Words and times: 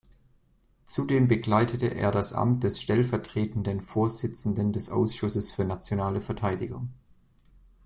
Zudem 0.83 1.27
bekleidete 1.27 1.85
er 1.93 2.09
das 2.09 2.33
Amt 2.33 2.63
des 2.63 2.81
stellvertretenden 2.81 3.81
Vorsitzenden 3.81 4.73
des 4.73 4.89
Ausschusses 4.89 5.51
für 5.51 5.63
Nationale 5.63 6.21
Verteidigung. 6.21 6.89